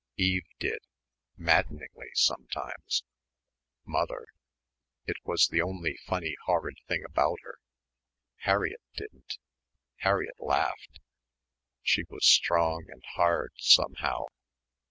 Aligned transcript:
Eve 0.17 0.47
did... 0.57 0.79
maddeningly 1.37 2.09
sometimes... 2.15 3.03
Mother... 3.85 4.25
it 5.05 5.17
was 5.25 5.45
the 5.47 5.61
only 5.61 5.95
funny 6.07 6.35
horrid 6.47 6.79
thing 6.87 7.03
about 7.05 7.37
her. 7.43 7.59
Harriett 8.37 8.81
didn't.... 8.95 9.37
Harriett 9.97 10.39
laughed. 10.39 10.99
She 11.83 12.03
was 12.09 12.25
strong 12.25 12.85
and 12.89 13.03
hard 13.13 13.51
somehow.... 13.57 14.23